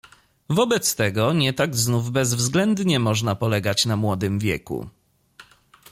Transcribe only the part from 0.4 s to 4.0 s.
"Wobec tego nie tak znów bezwzględnie można polegać na